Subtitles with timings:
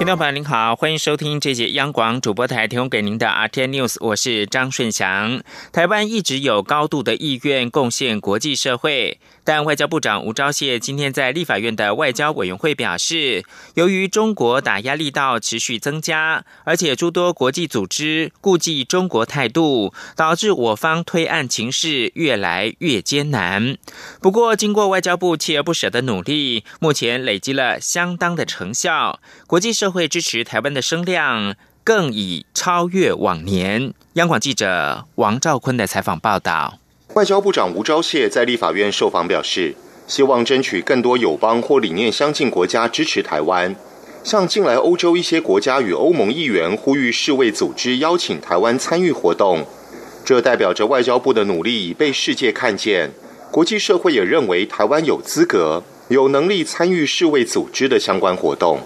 [0.00, 5.42] 听众朋友您好，欢迎收听这节央广主播台提供给您的 RT News，我是张顺祥。
[5.74, 9.20] 台湾一直有高度的意愿贡献国际社会。
[9.42, 13.44] 但外交部长吴钊燮今天在立法院的外交委员会表示，
[13.74, 23.76] 由于中国打压力道持续增加，而且诸多国际组织顾忌中国态度，导致我方推案情势越来越艰难。
[24.22, 33.92] 不过，经过外交部锲而不舍的努力，目前累积了相当的成效，国际社会支持台湾的声量更已超越往年。
[34.14, 36.78] 央广记者王兆坤的采访报道。
[37.14, 39.74] 外交部长吴钊燮在立法院受访表示，
[40.06, 43.74] 希望争取更多友邦或理念相近国家支持台湾。
[44.22, 49.66] 向近来欧洲一些国家与欧盟议员呼吁世卫组织邀请台湾参与活动，
[50.24, 53.10] 这代表着外交部的努力已被世界看见。
[53.50, 58.80] 国际社会也认为台湾有资格、有能力参与世卫组织的相关活动。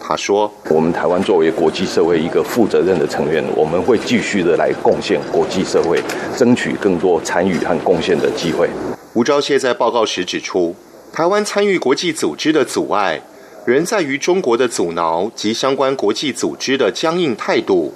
[0.00, 6.00] 他说：“我们台湾作为国际社会一个负责任的成员，我们会继续的来贡献国际社会，
[6.36, 8.68] 争取更多参与和贡献的机会。”
[9.14, 10.74] 吴钊燮在报告时指出，
[11.12, 13.20] 台湾参与国际组织的阻碍，
[13.66, 17.92] 仍在于中国的阻挠及相关国际组织的僵硬态度。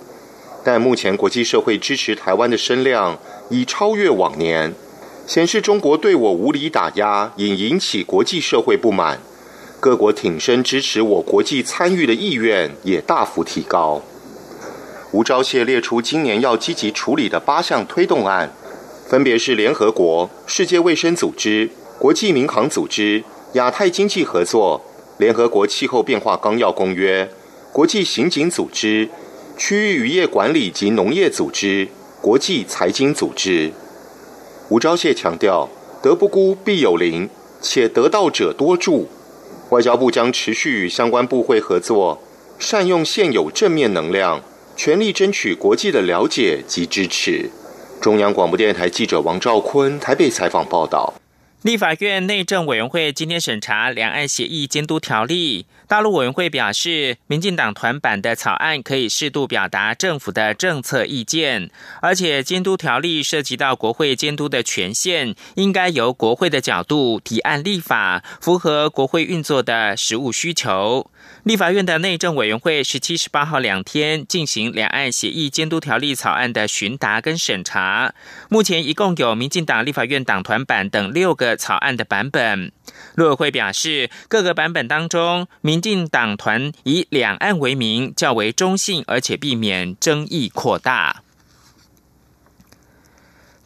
[0.64, 4.74] 但目前国际社会支持台湾的声量已超越往年，
[5.26, 9.18] 显示中国对我无理打压，已引起国际社会不满。
[9.82, 14.00] 各国挺身支持我国际参与的意愿也大幅提高。
[15.10, 18.54] 吴钊燮列出今年要积极处理的八项推动案，
[19.08, 23.24] 分别是联合国、世界卫生组织、国际民航组织、
[23.54, 24.80] 亚太经济合作、
[25.18, 27.28] 联合国气候变化纲要公约、
[27.72, 29.10] 国际刑警组织、
[29.58, 31.88] 区域渔业管理及农业组织、
[32.20, 33.72] 国际财经组织。
[34.68, 35.68] 吴钊燮强调
[36.00, 37.28] ：“德不孤，必有邻，
[37.60, 39.08] 且得道者多助。”
[39.72, 42.22] 外交部将持续与相关部会合作，
[42.58, 44.42] 善用现有正面能量，
[44.76, 47.48] 全力争取国际的了解及支持。
[47.98, 51.14] 中央广播电台记者王兆坤台北采访报道。
[51.62, 55.64] 立法院内政委员会今天审查两岸协议监督条例。
[55.92, 61.68] 大陆委员会表示，民进党团版的草案可以适度表达政府的政策意见，
[62.00, 71.10] 而且监督条例涉及到国会监督的权限，应该由国会的角度提案立法，符合国会运作的实务需求。
[71.42, 78.14] 立法院的内政委员会十七、十八号两天进行两岸协议监督条例草案的询答跟审查。
[78.48, 82.72] 目前一共有民进党立法院党团版等六个草案的版本。
[83.14, 91.22] 陆委会表示，各个版本当中，民进党团以两岸为名较为中性，而且避免争议扩大。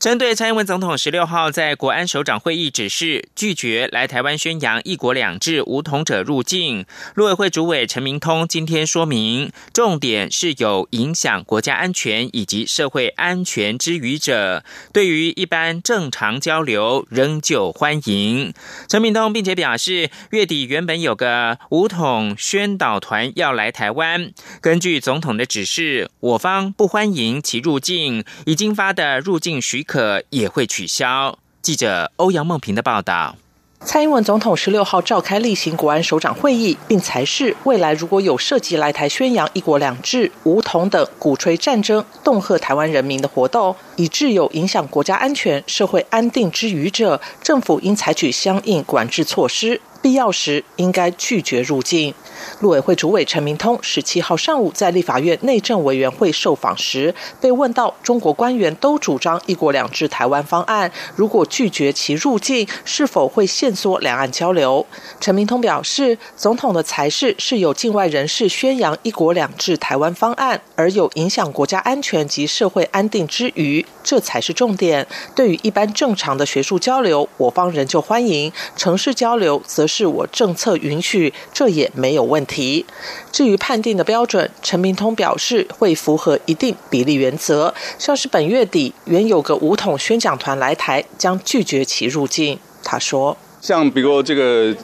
[0.06, 6.86] 针对蔡英文总统十六号在国安首长会议指示拒绝来台湾宣扬“一国两制”无统者入境，
[7.16, 14.62] 陆委会主委陈明通今天说明，重点是有影响国家安全以及社会安全之余者，
[14.92, 18.54] 对于一般正常交流仍旧欢迎。
[18.88, 24.30] 陈明通并且表示，月底原本有个武统宣导团要来台湾，
[24.60, 29.84] 根据总统的指示，我方不欢迎其入境，已经发的入境许。
[29.95, 31.38] 可可也会取消。
[31.62, 33.36] 记者欧阳梦平的报道。
[33.80, 49.80] 蔡英文总统十六号召开例行国安首长会议，并裁示未来如果有涉及来台宣扬“一国两制”、武统等鼓吹战争、恫吓台湾人民的活动，以致有影响国家安全、社会安定之余者，政府应采取相应管制措施。
[50.06, 52.14] 必要时应该拒绝入境。
[52.60, 64.86] 陆委会主委陈明通十七号上午在立法院内政委员会受访时，被问到中国官员都主张“一国两制”台湾方案，如果拒绝其入境，是否会限缩两岸交流？
[65.18, 75.04] 陈明通表示，总统的裁示是有境外人士宣扬“一国两制”台湾方案，而有影响国家安全及社会安定之余，这才是重点。
[75.34, 79.95] 对于一般正常的学术交流，我方仍旧欢迎；城市交流则是。
[79.96, 82.84] 是我政策允许，这也没有问题。
[83.32, 87.72] 至于判定的标准，陈明通表示会符合一定比例原则。
[87.98, 92.58] 像是本月底原有个五统宣讲团来台，将拒绝其入境。
[92.84, 94.76] 他说：“像比如这个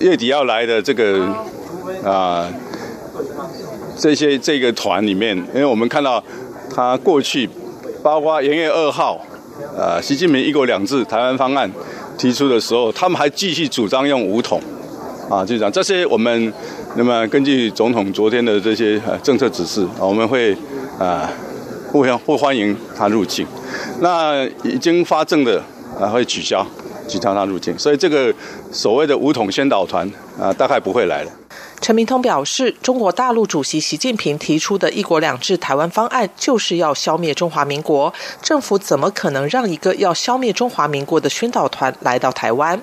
[0.00, 1.24] 月底要来的这个
[2.04, 2.50] 啊，
[3.96, 6.20] 这些这个团里面，因为我们看到
[6.74, 7.48] 他过去
[8.02, 9.24] 包括元月二号，
[9.78, 11.70] 呃，习近平一国两制台湾方案。”
[12.22, 14.62] 提出的时候，他们还继续主张用武统，
[15.28, 15.72] 啊，就这样。
[15.72, 16.52] 这些我们
[16.94, 20.56] 那么根据总统昨天的这些呃政策指示，我们会
[21.00, 21.28] 啊
[21.90, 23.44] 不不欢迎他入境。
[23.98, 25.60] 那已经发证的
[26.00, 26.64] 啊会取消
[27.08, 28.32] 取消他入境，所以这个
[28.70, 30.08] 所谓的武统先导团
[30.38, 31.30] 啊大概不会来了。
[31.82, 38.14] 陈明通表示，中国大陆主席习近平提出的一国两制台湾方案，就是要消灭中华民国。
[38.40, 42.80] 政府怎么可能让一个要消灭中华民国的宣导团来到台湾？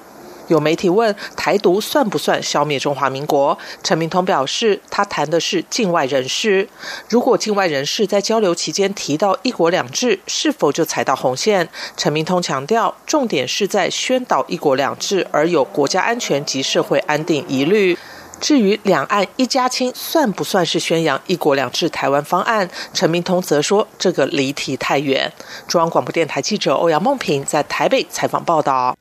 [0.47, 3.57] 有媒体问台独算不算消灭中华民国？
[3.81, 6.67] 陈明通表示，他谈的是境外人士。
[7.07, 11.69] 如果境外人士在交流期间提到一国两制，是否就踩到红线？
[11.95, 17.97] 陈明通强调，重点是在宣导一国两制，而有国家安全及社会安定疑虑。
[18.39, 22.69] 至于两岸一家亲算不算是宣扬“一国两制”台湾方案？
[22.93, 25.31] 陈明通则说，这个离题太远。
[25.67, 28.95] 中央广播电台记者欧阳梦平在台北采访报道。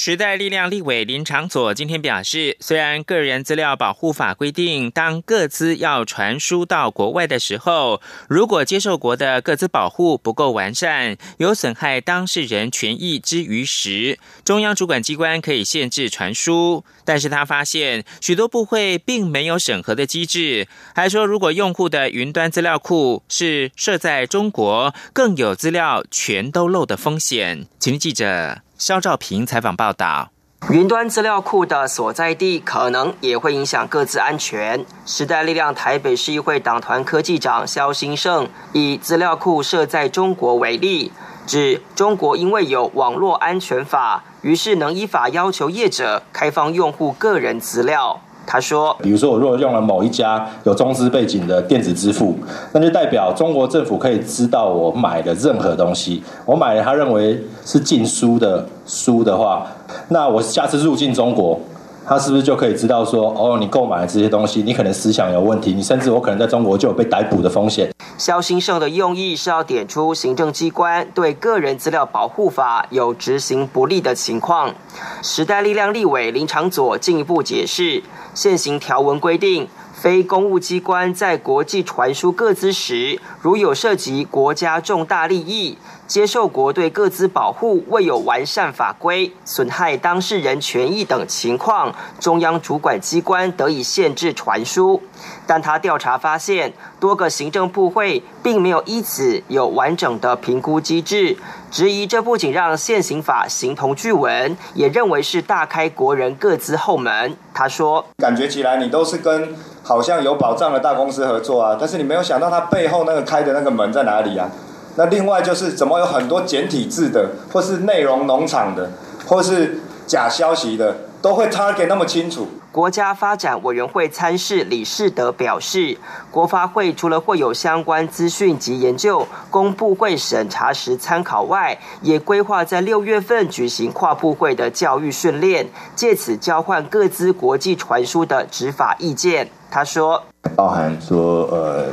[0.00, 16.84] 时代力量立委林长佐今天表示，虽然个人资料保护法规定，当各资要传输到国外的时候，如果接受国的各资保护不够完善，有损害当事人权益之余时，中央主管机关可以限制传输。
[17.04, 27.66] 但是他发现许多部会并没有审核的机制，还说如果用户的云端资料库是设在中国，更有资料全都漏的风险。
[27.80, 28.62] 请记者。
[28.78, 30.30] 肖照平采访报道：
[30.70, 34.86] 云端资料库的所在地可能也会影响各自安全。
[35.04, 41.10] 时代力量台北市议会党团科技长肖兴盛以资料库设在中国为例，
[41.44, 48.20] 指中国因为有网络安全法，于是能依法要求业者开放用户个人资料。
[48.50, 52.34] 他说：“比如说，我如果用了某一家有中资背景的电子支付，
[52.72, 56.22] 那就代表中国政府可以知道我买的任何东西。
[56.46, 59.66] 我买了他认为是禁书的书的话，
[60.08, 61.60] 那我下次入境中国。”
[62.08, 67.92] 他是不是就可以知道说，哦，你购买了这些东西，你可能思想有问题，你甚至我可能在中国就有被逮捕的风险。
[68.16, 74.74] 肖兴盛的用意是要点出行政机关对个人资料保护法有执行不力的情况。
[75.22, 78.02] 时代力量立委林长佐进一步解释，
[78.32, 85.76] 现行条文规定，非公务机关在国际传输各资时，如有涉及国家重大利益。
[86.08, 95.02] 接受国对各自保护未有完善法规，损害当事人权益等情况，中央主管机关得以限制传输。
[95.46, 101.36] 但他调查发现，多个行政部会并没有依此有完整的评估机制，
[101.70, 107.36] 质疑这不仅让现行法形同具文，也认为是大开国人各自后门。
[107.52, 114.50] 他说：“感觉起来你都是跟好像有保障的大公司合作啊，但是你没有想到他背后那个开的那个门在哪里啊？”
[114.98, 118.90] 那另外就是怎么有很多简体字的，或是内容农场的，
[119.24, 119.78] 或是
[120.08, 122.48] 假消息的，都会 target 那么清楚。
[122.72, 125.96] 国家发展委员会参事李世德表示，
[126.32, 139.48] 国发会除了会有相关资讯及研究公布会审查时参考外，也规划在六月份举行跨部会的教育训练，借此交换各资国际传输的执法意见。
[139.70, 140.20] 他说，
[140.56, 141.86] 包含说呃，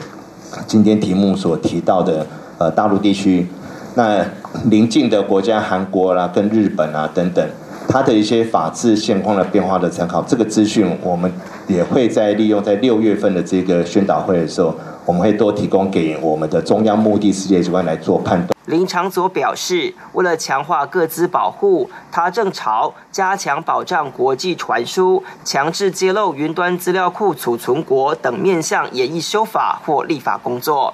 [0.66, 2.26] 今天题目所提到的。
[2.58, 3.48] 呃，大陆地区，
[3.96, 4.26] 那
[4.70, 7.46] 邻近的国家，韩国啦，跟日本啊等等，
[7.90, 11.32] 它的一些法治现况的变化的参考，这个资讯我们
[11.68, 14.74] 也会在利用在六月份的这个宣导会的时候，
[15.06, 18.56] 我们会多提供给我们的中央目的世界机关来做判断。
[18.66, 30.92] 林长佐表示，为了强化各资保护，他正朝加强保障国际传输、强制揭露云端资料库储存国等面向演绎修法或立法工作。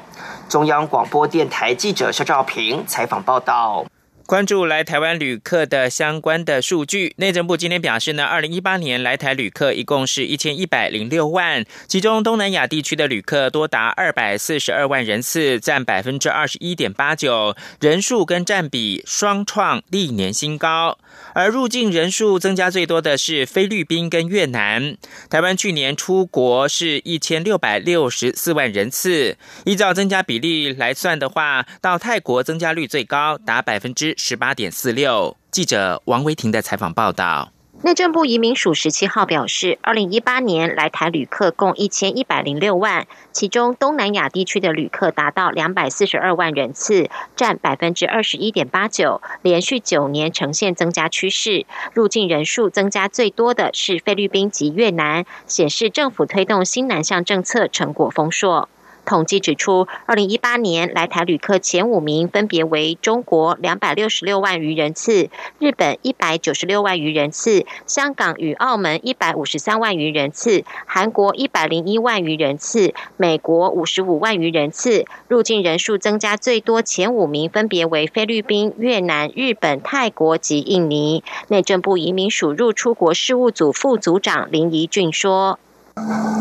[0.51, 3.85] 中央广播电台记者肖兆平采访报道。
[4.25, 20.97] 关注来台湾旅客的相关的数据，内政部今天表示呢，二零一八年来台旅客一共是一千一百零六万，其中东南亚地区的旅客多达二百四十二万人次，占百分之二十一点八九，人数跟占比双创历年新高。
[21.33, 24.97] 而入境人数增加最多的是菲律宾跟越南。
[25.29, 35.37] 台湾去年出国是一千六百六十四万人次，依照增加比例来算的话，到泰国增加率最高，达百分之十八点四六。
[35.49, 37.51] 记者王维婷的采访报道。
[37.83, 51.65] 内政部移民署十七号表示，二零一八年来台旅客共一千一百零六万，其中东南亚地区的旅客达到两百四十二万人次，占百分之二十一点八九，连续九年呈现增加趋势。
[51.95, 58.69] 入境人数增加最多的是菲律宾及越南，显示政府推动新南向政策成果丰硕。
[59.11, 75.03] 统计指出，二零一八年来台旅客前五名分别为中国两百六十六万余人次，日本一百九十六万余人次，香港与澳门一百五十三万余人次，韩国一百零一万余人次，美国五十五万余人次。
[75.27, 81.21] 入境人数增加最多前五名分别为菲律宾、越南、日本、泰国及印尼。
[81.49, 85.59] 内政部移民署入出国事务组副组长林怡俊说。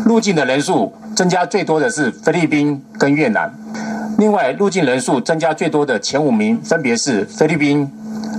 [0.05, 3.53] 入境的人数增加最多的是菲律宾跟越南，
[4.17, 7.89] 另外入境人数增加最多的前五名分别是菲律宾、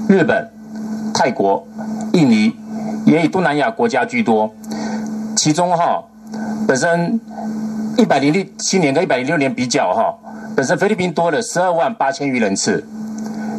[0.09, 0.51] 日本、
[1.15, 1.67] 泰国、
[2.13, 2.55] 印尼，
[3.05, 4.53] 也以东南亚国家居多。
[5.37, 6.03] 其中哈，
[6.67, 7.19] 本身
[7.97, 10.15] 一百零六七年跟一百零六年比较哈，
[10.55, 12.87] 本身菲律宾多了十二万八千余人次，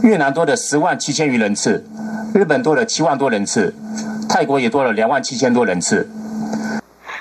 [0.01, 1.83] 越南多了十万七千余人次，
[2.33, 3.73] 日本多了七万多人次，
[4.29, 6.09] 泰国也多了两万七千多人次。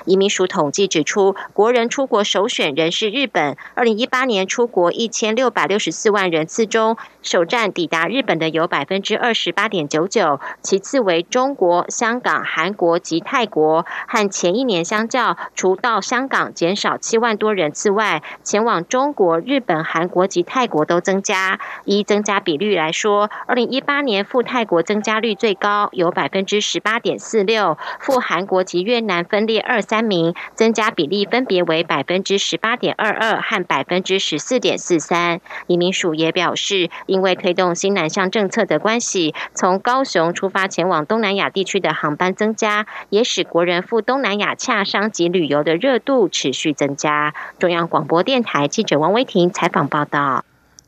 [0.05, 3.57] 移民署统计指出，国人出国首选人是日本。
[3.73, 13.85] 二零一八年出国一千六百六十四万人次中，首站抵达日本的有百分之二十八点九九，其次为中国、香港、韩国及泰国。
[14.07, 21.59] 和前一年相较，除到香港减少七万多人次外，前往中国、日本、韩国及泰国都增加。
[21.85, 29.81] 依增加比率来说，二零一八年赴泰国增加率最高，有百分之十八点四六，赴韩国及越南分列二。
[29.83, 35.41] 三名增加比例分别为百分之十八点二二和百分之十四点四三。
[35.67, 47.35] 移民署也表示，因为推动新南向政策的关系，从高雄出发前往东南亚地区的航班增加，也使国人赴东南亚洽商及旅游的热度持续增加。
[47.59, 50.43] 中央广播电台记者王威婷采访报道。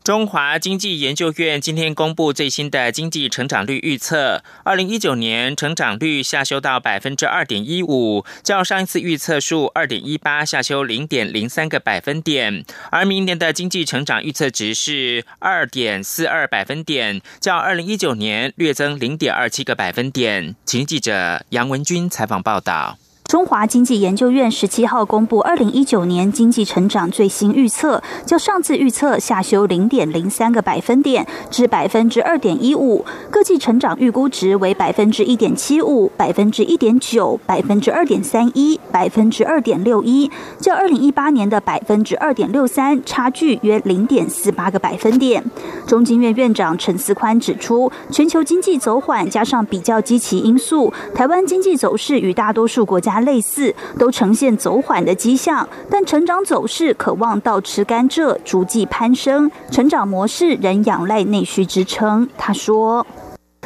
[0.05, 20.55] 中华经济研究院今天公布最新的经济成长率预测，二零一九年成长率下修到百分之二点一五，较上一次预测数二点一八下修零点零三个百分点，而明年的经济成长预测值是二点四二百分点，较二零一九年略增零点二七个百分点。
[20.65, 22.99] 请记者杨文军采访报道。
[23.27, 40.29] 中华经济研究院十七号公布二零一九年经济成长最新预测，较上次预测下修零点零三个百分点至百分之二点一五，各季成长预估值为百分之一点七五、百分之一点九、百分之二点三一、百分之二点六一，
[40.59, 45.43] 较二零一八年的百分之二点六三差距约零点四八个百分点。
[45.87, 53.14] 中经院院长陈思宽指出，全球经济走缓加上比较积极因素，台湾经济走势与大多数国家。
[53.21, 59.49] 类似都呈现走缓的迹象，但成长走势渴望倒吃甘蔗，逐季攀升。
[59.71, 62.27] 成长模式仍仰赖内需支撑。
[62.37, 63.05] 他说：“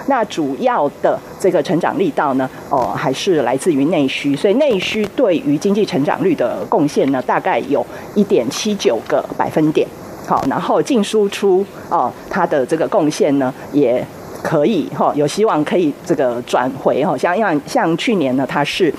[0.07, 9.87] 那主要的这个成长力道呢，哦，还是来自于内需，所以内需对于经济成长率的贡献呢，大概有一点七九个百分点。
[10.25, 14.05] 好，然后净输出哦，它的这个贡献呢，也
[14.41, 18.93] 可以哈，有希望可以这个转回哈，像像像去年呢，它是。”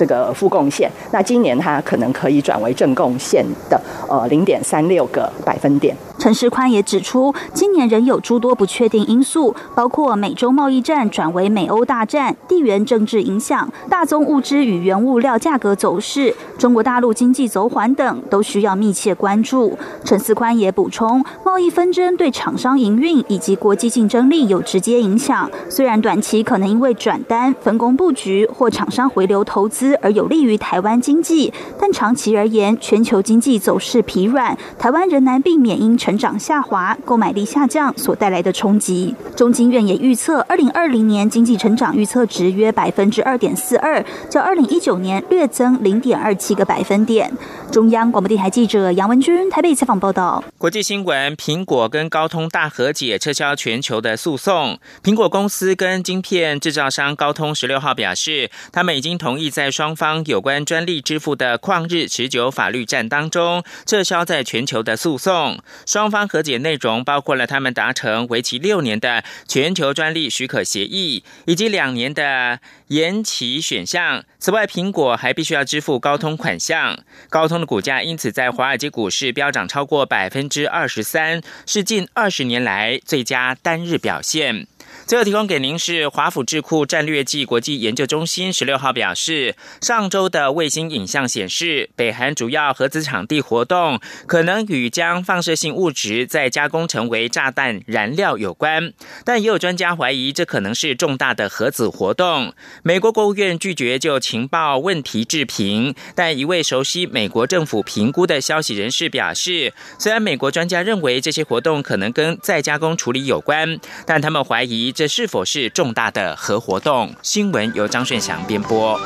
[0.00, 3.78] 这个负贡献，那今年它可能可以转为正贡献的，
[4.08, 5.94] 呃，零点三六个百分点。
[6.20, 19.78] 陈世宽也指出，今年仍有诸多不确定因素，包括美洲贸易战转为美欧大战、地缘政治影响、大宗物资与原物料价格走势、中国大陆经济走缓等，都需要密切关注。
[20.04, 25.50] 陈世宽也补充，贸易纷争对厂商营运以及国际竞争力有直接影响。
[25.70, 36.09] 虽然短期可能因为转单、分工布局或厂商回流投资而有利于台湾经济，但长期而言，全球经济走势疲软，台湾仍难避免因成。
[36.10, 39.14] 成长下滑、购买力下降所带来的冲击。
[39.36, 47.30] 中经院也预测，二零二零年经济成长预测值约百分之二点四二，较二零一九年略增零点二七个百分点。
[47.70, 50.42] 中央广播电台记者杨文君台北采访报道。
[50.58, 54.80] 国际新闻：苹果跟高通大和解，撤销全球的诉讼。
[55.04, 65.60] 苹果公司跟晶片制造商高通十六号表示，他们已经同意在双方有关专利支付的旷日持久法律战当中，撤销在全球的诉讼。
[65.86, 72.58] 双方和解内容包括了他们达成为期六年的全球专利许可协议，以及两年的
[72.88, 74.24] 延期选项。
[74.40, 76.98] 此外，苹果还必须要支付高通款项。
[77.28, 84.66] 高通的股价因此在华尔街股市飙涨超过百分之二十三，是近二十年来最佳单日表现。
[85.10, 93.98] 最后提供给您是华府智库战略暨国际研究中心十六号表示，上周的卫星影像显示，北韩主要核子场地活动
[94.28, 98.92] 可能与将放射性物质再加工成为炸弹燃料有关，
[99.24, 102.54] 但也有专家怀疑这可能是重大的核子活动。
[102.84, 114.94] 美国国务院拒绝就情报问题置评，但一位熟悉美国政府评估的消息人士表示，虽然美国专家认为这些活动可能跟再加工处理有关，但他们怀疑。
[115.00, 117.14] 这是否是重大的核活动？
[117.22, 119.00] 新闻由张顺祥编播。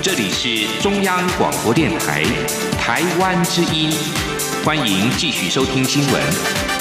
[0.00, 2.24] 这里是中央广播电台
[2.80, 3.90] 台湾之音，
[4.64, 6.71] 欢迎继续收听新闻。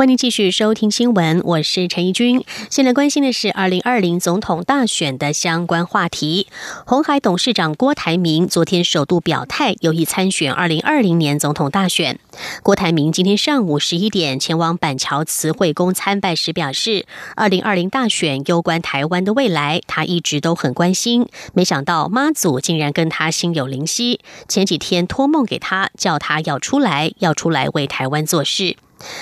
[0.00, 2.42] 欢迎继续收听新闻，我是陈怡君。
[2.70, 6.46] 现在关心的是二零二零总统大选的相关话题。
[6.86, 12.18] 红海董事长郭台铭昨天首度表态，有意参选二零二零年总统大选。
[12.62, 17.04] 郭台铭今天上午十一点前往板桥慈惠宫参拜时表示，
[17.36, 21.26] 二零二零大选攸关台湾的未来，他一直都很关心。
[21.52, 28.78] 没想到妈祖竟然跟他心有灵犀，前几天托梦给他，叫他要出来，要出来为台湾做事。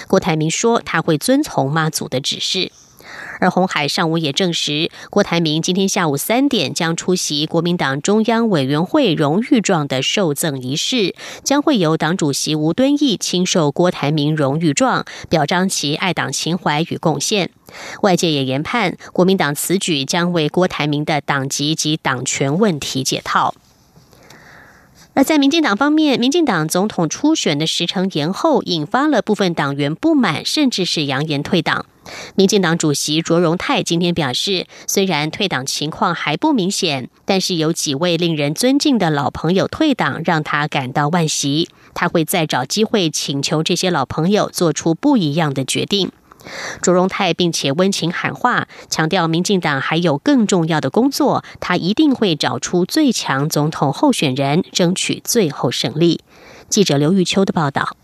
[0.06, 2.72] 郭台铭说，他会遵从妈祖的指示。
[3.40, 17.50] 而红海上午也证实，郭台铭今天下午三点将出席国民党中央委员会荣誉状的受赠仪式，将会由党主席吴敦义亲授郭台铭荣誉状，表彰其爱党情怀与贡献。
[18.02, 23.54] 外界也研判，国民党此举将为郭台铭的党籍及党权问题解套。
[25.18, 31.86] 而在民进党方面，民进党总统初选的时程延后，引发了部分党员不满，甚至是扬言退党。
[32.36, 41.68] 民进党主席卓荣泰今天表示，虽然退党情况还不明显，但是有几位令人尊敬的老朋友退党，让他感到惋惜。
[41.94, 46.12] 他会再找机会请求这些老朋友做出不一样的决定。
[46.80, 56.20] 卓荣泰并且温情喊话，强调民进党还有更重要的工作，他一定会找出最强总统候选人，争取最后胜利。
[56.70, 57.97] 记者刘玉秋的报道。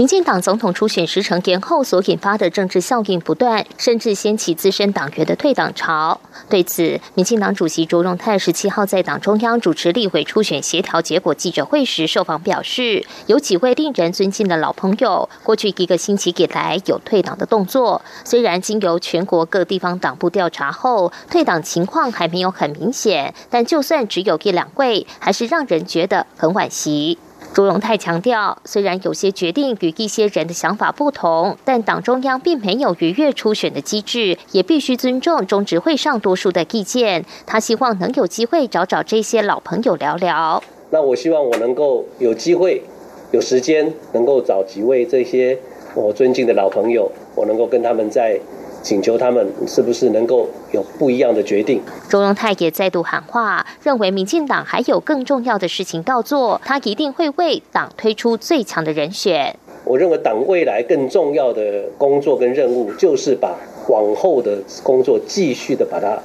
[0.00, 6.18] 民进党总统初选时程延后所引发的政治效应不断，甚至掀起资深党员的退党潮。
[6.48, 18.00] 对此，民进党主席卓荣泰十七号在党中央主持立委初选协调结果记者会时受访表示，有几位令人尊敬的老朋友，过去一个星期以来有退党的动作。
[18.24, 27.18] 虽然经由全国各地方党部调查后，退党情况还没有很明显，但就算只有一两位，还是让人觉得很惋惜。
[27.52, 37.24] 朱荣泰强调，虽然有些决定与一些人的想法不同，但党中央并没有逾越初选的机制，也必须尊重中执会上多数的意见。
[37.46, 40.62] 他希望能有机会找找这些老朋友聊聊。
[40.90, 42.84] 那我希望我能够有机会、
[43.32, 45.58] 有时间，能够找几位这些
[45.96, 48.38] 我尊敬的老朋友，我能够跟他们在。
[48.82, 51.82] 请求他们是不是能够有不一样的决定？
[52.08, 59.54] 周荣泰也再度喊话，认为民进党还有更重要的事情要做，他一定会为党推出最强的人选。
[59.84, 63.54] 我认为党未来更重要的工作跟任务，就是把
[63.88, 66.18] 往后的工作继续的把它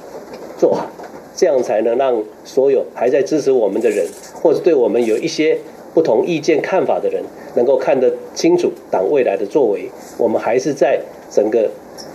[0.58, 0.86] 做好，
[1.34, 4.06] 这样才能让所有还在支持我们的人，
[4.42, 5.58] 或者对我们有一些
[5.92, 7.22] 不同意见看法的人，
[7.54, 9.90] 能够看得清楚党未来的作为。
[10.16, 10.98] 我们还是在
[11.30, 11.68] 整个。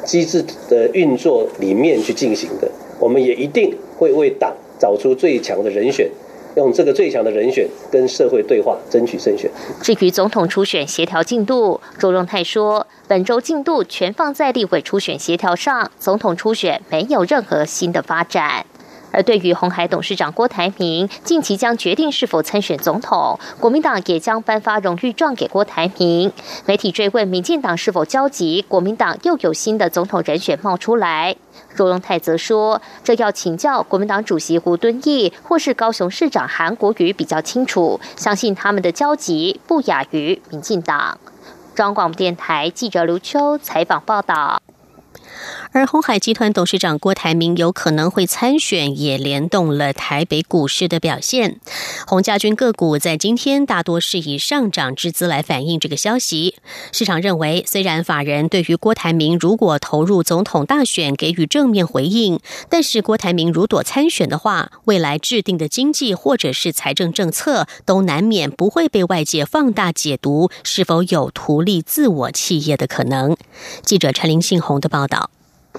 [0.06, 6.10] 机制的运作里面去进行的，我们也一定会为党找出最强的人选，
[6.56, 9.50] 用这个最强的人选跟社会对话，争取胜选。
[9.82, 18.66] 至于总统初选协调进度，周荣泰说，本周进度全放在立委初选协调上，总统初选没有任何新的发展。
[19.12, 26.32] 而对于红海董事长郭台铭近期将决定是否参选总统，国民党也将颁发荣誉状给郭台铭。
[26.66, 31.36] 媒体追问民进党是否焦急，国民党又有新的总统人选冒出来，
[31.76, 41.18] 卓荣泰则说，这要请教国民党主席胡敦义或是高雄市长韩国瑜比较清楚，相信他们的焦急不亚于民进党。
[41.74, 44.62] 中央广播电台记者刘秋采访报道。
[45.74, 51.62] 而红海集团董事长郭台铭有可能会参选，也联动了台北股市的表现。
[52.06, 56.56] 红家军个股在今天大多是以上涨之姿来反映这个消息。
[56.92, 73.38] 市场认为，虽然法人对于郭台铭如果投入总统大选给予正面回应，但是郭台铭如果参选的话，未来制定的经济或者是财政政策都难免不会被外界放大解读，是否有图利自我企业的可能。
[73.84, 75.30] 记者陈林信宏的报道。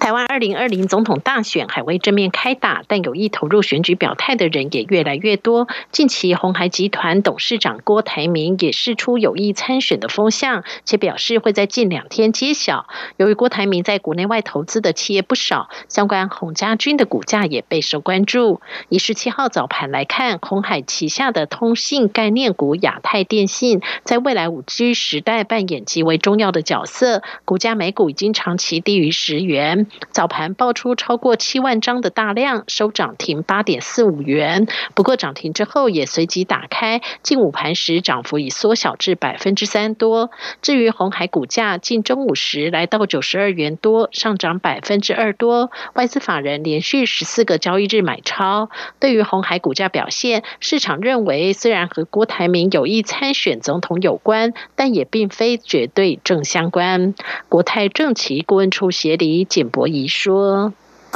[0.03, 5.69] 台湾二零二零总统大选还未正面开打，但有意投入选举表态的人也越来越多。
[5.93, 12.89] 近期红海集团董事长郭台铭也释出有意参选的风向，且表示会在近两天揭晓。
[13.17, 18.61] 由于郭台铭在国内外投资的企业不少，相关洪家军的股价也备受关注。
[18.89, 29.87] 以十七号早盘来看，红海旗下的通信概念股亚太电信，在未来五 G 时代扮演极为重要的角色，股价每股已经长期低于十元。
[30.11, 34.67] 早盘爆出超过七万张的大量，收涨停八点四五元。
[34.95, 40.31] 不过涨停之后也随即打开，近午盘时涨幅已缩小至百分之三多。
[40.63, 45.71] 至于红海股价，近中午时来到九十二元多，上涨百分之二多。
[45.95, 48.71] 外资法人连续十四个交易日买超。
[48.99, 57.15] 对于红海股价表现，市场认为虽然和郭台铭有意参选总统有关，但也并非绝对正相关。
[57.49, 59.82] 国泰政企顾问处协理简博。
[59.87, 60.73] 仪说，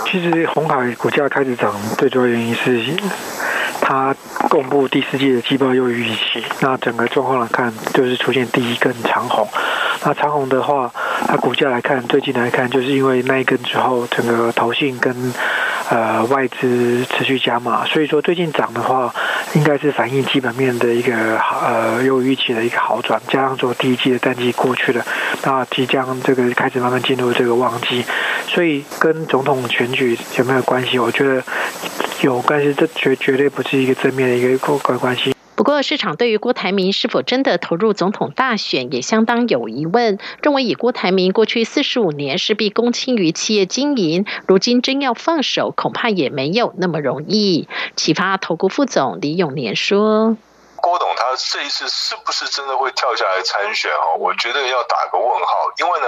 [0.07, 2.81] 其实红海股价开始涨，最主要原因是
[3.81, 4.14] 它
[4.48, 6.42] 公布第四季的季报又预期。
[6.61, 9.46] 那整个状况来看，就是出现第一根长红。
[10.05, 10.92] 那长红的话，
[11.26, 15.35] 它股价来看，最近来看，就是因为那一根之后，整个投信跟
[15.88, 19.12] 呃外资持续加码，所以说最近涨的话，
[19.55, 25.05] 应该是反映基本面的一个呃又预期的一个好转，加上说第一季的淡季过去了，
[25.42, 28.05] 那即将这个开始慢慢进入这个旺季，
[28.48, 30.98] 所以跟总统选举有没有关系？
[30.98, 31.42] 我觉得
[32.22, 35.35] 有关系，这绝绝对不是一个正面的一个关关系。
[35.54, 47.68] 不过，市场对于郭台铭是否真的投入总统大选也相当有疑问，认为以郭台铭过去四十五年势必躬亲于企业经营，如今真要放手，恐怕也没有那么容易。
[47.96, 50.37] 启发投顾副总李永年说。
[50.87, 54.14] 郭董他这一次是不是真的会跳下来参选啊？
[54.20, 56.07] 我觉得要打个问号，因为呢，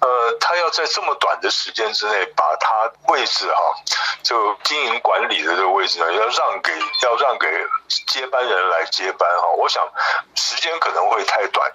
[0.00, 3.62] 呃，他要在这么短的时间之内把他位置哈，
[4.24, 6.72] 就经营管理的这个位置呢，要让给
[7.04, 7.46] 要让给
[8.08, 9.46] 接班人来接班哈。
[9.56, 9.88] 我想
[10.34, 11.72] 时间可能会太短，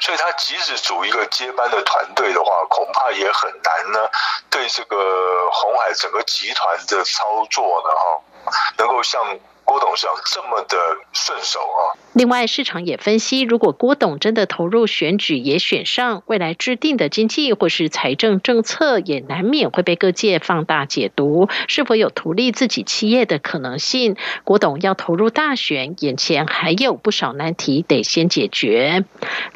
[0.00, 4.10] 所以他即使组一个接班的团队的话，恐怕也很难呢，
[4.50, 9.38] 对这个红海整个集团的操作呢哈，能够像。
[9.64, 10.76] 郭董事长这么的
[11.12, 11.96] 顺手啊！
[12.12, 24.16] 另外，市场也分析，如果郭董真的投入选举，也选上，未来制定的经济或是财政政策，也难免会被各界放大解读，是否有图利自己企业的可能性？
[24.44, 29.04] 郭董要投入大选，眼前还有不少难题得先解决。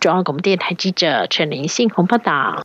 [0.00, 2.64] 中央广播电台记者陈林信鸿报道。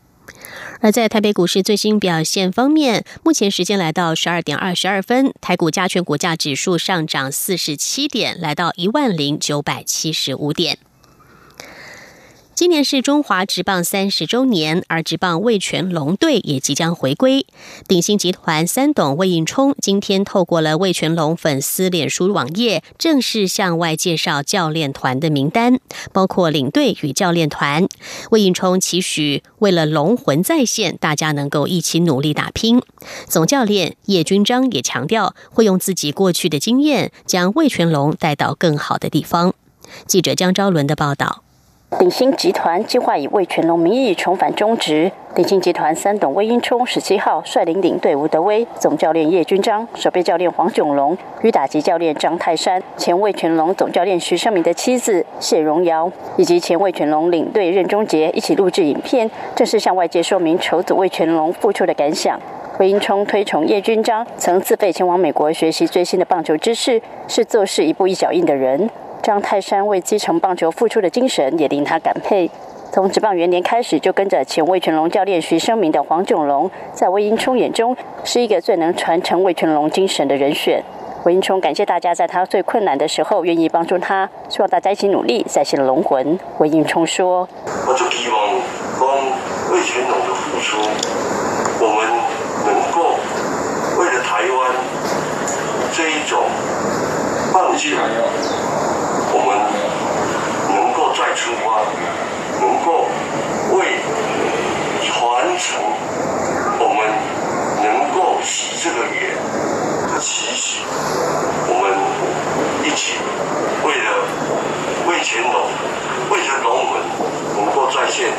[0.84, 10.78] 而在台北股市最新表现方面，目前时间来到十二点二十二分，台股加权股价指数上涨四十七点，来到一万零九百七十五点。
[12.56, 17.48] 今年是中华职棒三十周年，而职棒魏全龙队也即将回归。
[17.88, 25.80] 鼎新集团三董魏应冲今天透过了魏全龙粉丝脸书网页，正式向外介绍教练团的名单，
[26.12, 27.88] 包括领队与教练团。
[28.30, 32.80] 魏应冲期许为了龙魂再现，大家能够一起努力打拼。
[33.28, 39.56] 总教练叶军章也强调，会用自己过去的经验，将魏全龙带到更好的地方。
[40.06, 41.43] 记者江昭伦的报道。
[42.00, 45.12] 鼎新集团计划以魏全龙名义重返中职。
[45.36, 62.40] 鼎新集团三董魏英冲十七号率领领队吴德威、总教练叶军章、守备教练黄炯龙与打击教练张泰山、前魏全龙总教练徐胜明的妻子谢荣瑶，以及前魏全龙领队任忠杰一起录制影片，正式向外界说明筹组魏全龙复出的感想。
[62.80, 68.90] 魏英冲推崇叶军章，曾自费前往美国学习最新的棒球知识，是做事一步一脚印的人。
[69.24, 72.52] 张泰山为基层棒球付出的精神也令他感佩。
[72.92, 80.84] 从职棒元年开始，就跟着前魏全龙教练徐生明的黄炯龙，在魏英冲眼中是一个最能传承魏全龙精神的人选。
[81.24, 86.38] 魏英冲感谢大家在他最困难的时候愿意帮助他，希望大家一起努力再现龙魂。
[86.58, 87.48] 魏英冲说
[87.88, 88.38] ：“我就希望
[89.00, 89.08] 帮
[89.74, 90.78] 魏全龙的付出，
[91.80, 92.06] 我们
[92.66, 93.16] 能够
[94.02, 94.76] 为了台湾
[95.94, 96.44] 这一种
[97.54, 97.96] 棒球。”
[99.46, 99.60] 我们
[100.74, 101.84] 能够再出发，
[102.62, 103.10] 能够
[103.76, 104.00] 为
[105.04, 105.84] 传承，
[106.80, 107.04] 我们
[107.84, 109.36] 能够许这个愿
[110.08, 110.80] 的期许，
[111.68, 111.92] 我们
[112.88, 113.18] 一起
[113.84, 114.08] 为了
[115.10, 115.68] 为乾隆，
[116.32, 117.04] 为了龙门
[117.58, 118.32] 能够再现，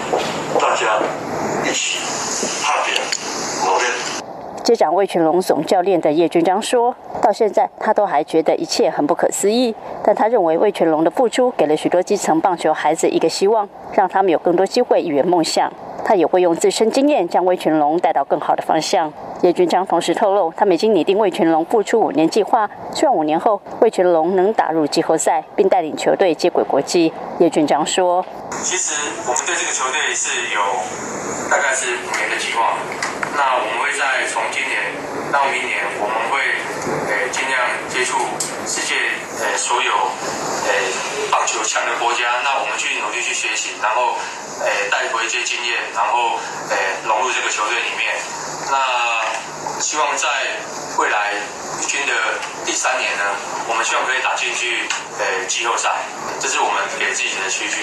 [0.58, 0.98] 大家
[1.68, 1.98] 一起
[2.62, 2.96] 踏点
[3.66, 3.84] 努力。
[4.62, 9.74] 接掌魏全龙总教练的叶军章说：“到现在，他都还觉得一切很不可思议。
[10.04, 15.72] 但他认为魏全龙的付出给了许多基层棒球孩子一个希望，让他们有更多机会圆梦想。”
[16.04, 19.10] 他也会用自身经验将魏全龙带到更好的方向。
[19.40, 27.10] 叶军章同时透露，他们已经拟定魏全龙复出五年计划，希望五年后魏全龙能打入季后赛，并带领球队接轨国际。
[27.38, 28.92] 叶军章说：“其实
[29.26, 30.60] 我们对这个球队是有
[31.50, 32.76] 大概是五年的计划，
[33.34, 34.76] 那我们会在从今年
[35.32, 36.36] 到明年，我们会
[37.34, 37.58] 尽量
[37.90, 38.16] 接触
[38.64, 38.94] 世界
[39.42, 40.70] 呃所有呃
[41.32, 44.16] 棒球强的国家，那我们去努力去学习，然后
[44.60, 46.38] 呃带回一些经验，然后
[46.70, 48.14] 呃融入这个球队里面。
[48.70, 50.28] 那希望在
[50.96, 51.34] 未来
[51.86, 52.12] 军的
[52.64, 53.24] 第三年呢，
[53.68, 54.86] 我们希望可以打进去
[55.18, 55.90] 呃季后赛，
[56.40, 57.82] 这是我们给自己的期许。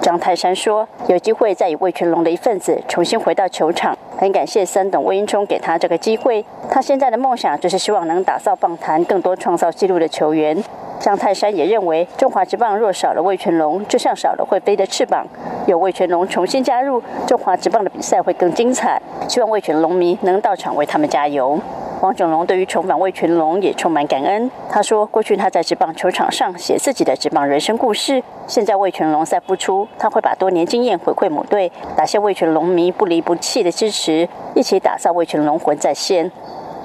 [0.00, 6.44] 张泰山说：“有机会再以魏全龙的一份子重新回到球场，很感谢三董魏英忠给他这个机会。
[6.70, 10.62] 他现在的梦想就是希望能打造棒坛更多创造纪录的球员。”
[11.00, 15.24] 张泰山也认为，中华职棒若少了魏全龙，就像少了会飞的翅膀。
[15.66, 19.00] 有魏全龙重新加入，中华职棒的比赛会更精彩。
[19.28, 21.60] 希望魏全龙迷能到场为他们加油。
[22.00, 24.50] 王炯龙对于重返魏全龙也充满感恩。
[24.70, 36.30] 他说：“过去他在职棒球场上写自己的职棒人生故事，现在魏全龙赛复出，他会把多年经验回馈母队，感谢魏全龙迷不离不弃的支持，一起打造魏全龙魂在线。”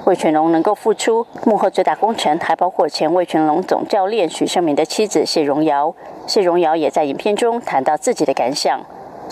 [0.04, 5.94] 魏全龙能够复出，幕后最大功臣还包括前魏全龙总教练许胜明的妻子谢荣瑶。
[6.26, 8.80] 谢荣瑶也在影片中谈到自己的感想。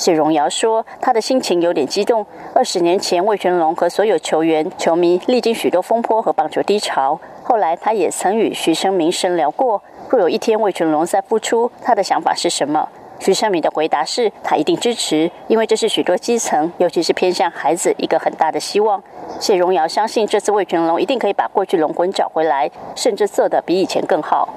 [0.02, 2.26] 谢荣尧说：“他的心情有点激动。
[2.52, 7.20] 二十年前，魏全龙和所有球员、球迷历经许多风波和棒球低潮。
[7.44, 12.88] 后来，他也曾与徐生明深聊过，若有一天魏全龙再复出，他的想法是什么？
[13.20, 19.00] 徐生明的回答是：他一定支持，因为这是许多基层，尤其是偏向孩子一个很大的希望。
[19.38, 24.48] 谢荣尧相信，这次魏全龙一定可以把过去龙魂找回来，甚至做得比以前更好。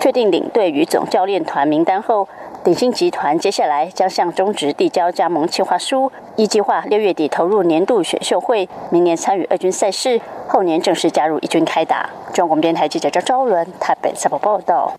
[0.00, 2.26] 确定领队与总教练团名单后。”
[2.66, 12.10] 鼎新集团接下来将向中职递交加盟计划书，一计划六月底投入年度选秀会，明年参与二军赛事，后年正式加入一军开打。
[12.34, 14.92] 中广电台记者张昭伦台北采访报道。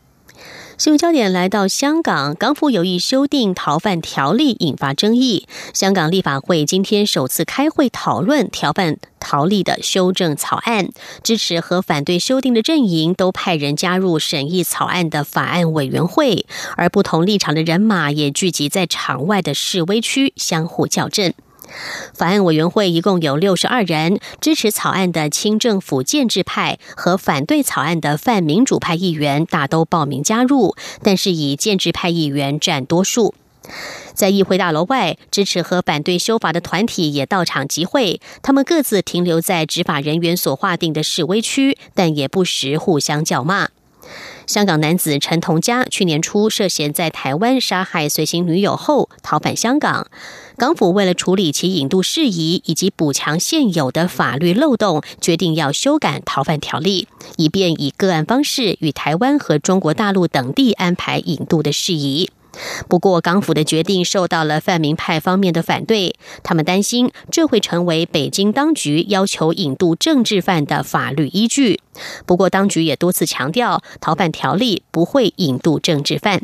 [0.78, 5.48] 新闻焦点来到香港，港府有意修订逃犯条例，引发争议。
[5.74, 10.90] 香港立法会今天首次开会讨论逃犯条例的修正草案，
[11.24, 21.34] 支持和反对修订的阵营都派人加入审议草案的法案委员会，而不同立场的人马也聚集在场外的示威区，相互较阵。
[22.14, 33.36] 法案委员会一共有六十二人，支持草案的清政府建制派和反对草案的泛民主派议员大都报名加入，但是以建制派议员占多数。
[34.14, 43.68] 在议会大楼外，支持和反对修法的团体也到场集会，他们各自停留在执法人员所划定的示威区，但也不时互相叫骂。
[44.48, 50.08] 香港男子陈同佳去年初涉嫌在台湾杀害随行女友后逃返香港，
[50.56, 62.30] 港府为了处理其引渡事宜以及补强现有的法律漏洞，决定要修改逃犯条例，以便以个案方式与台湾和中国大陆等地安排引渡的事宜。
[62.88, 71.80] 不过，港府的决定受到了泛民派方面的反对，他们担心这会成为北京当局要求引渡政治犯的法律依据。
[72.26, 76.42] 不过，当局也多次强调，逃犯条例不会引渡政治犯。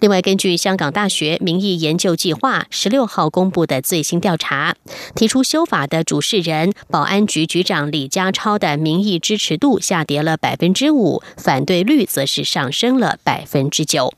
[0.00, 4.74] 另外，根据香港大学民意研究计划十六号公布的最新调查，
[5.14, 14.12] 提出修法的主事人保安局局长李家超的民意支持度下跌了百分之五，反对率则是上升了百分之九。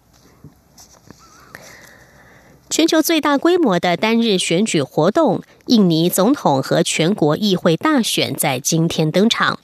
[2.69, 9.61] 全球最大规模的单日选举活动——印尼总统和全国议会大选，在今天登场。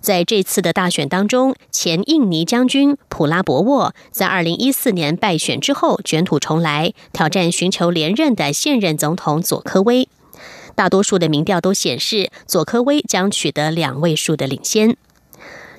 [0.00, 10.06] 在这次的大选当中，前印尼将军普拉博沃在二零一四年败选之后卷土重来，挑战寻求连任的现任总统佐科威。
[10.74, 14.96] 大多数的民调都显示，佐科威将取得两位数的领先。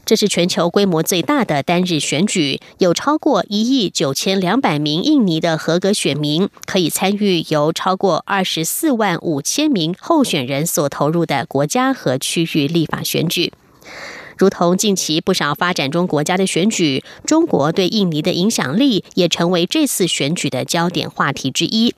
[0.05, 13.53] 这是全球规模最大的单日选举，有超过一亿九千两百名印尼的合格选民可以参与由超过二十四万五千名候选人所投入的国家和区域立法选举。
[14.37, 21.93] 如同近期不少发展中国家的选举，中国对印尼的影响力也成为这次选举的焦点话题之一。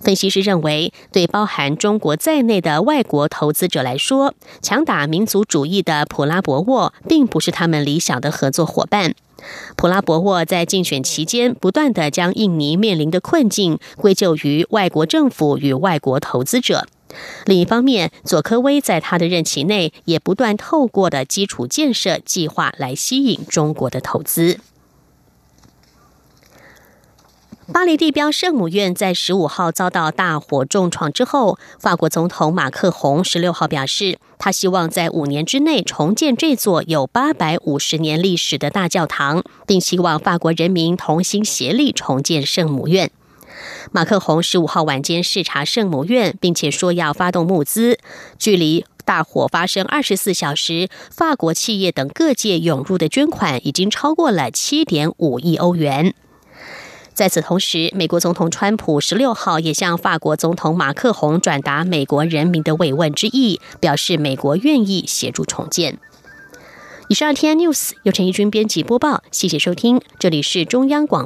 [0.00, 9.14] 分析师认为，对包含中国在内的外国投资者来说，强打民族主义的普拉博沃并不是他们理想的合作伙伴。
[9.76, 16.86] 普拉博沃在竞选期间不断的将印尼面临的困境归咎于外国政府与外国投资者。
[17.46, 24.60] 另一方面，佐科威在他的任期内也不断透过的基础建设计划来吸引中国的投资。
[27.72, 43.12] 巴黎地标圣母院在十五号遭到大火重创之后，法国总统马克宏十六号表示，他希望在五年之内重建这座有八百五十年历史的大教堂，并希望法国人民同心协力重建圣母院。
[43.92, 47.98] 马克宏十五号晚间视察圣母院，并且说要发动募资。
[48.36, 56.14] 距离大火发生二十四小时，法国企业等各界涌入的捐款已经超过了七点五亿欧元。
[57.20, 65.98] 在此同时，美国总统川普十六号也向法国总统马克宏转达美国人民的慰问之意，表示美国愿意协助重建。
[67.08, 71.18] 以上 T N News 由陈义军编辑播报，谢谢收听，这里是中央广。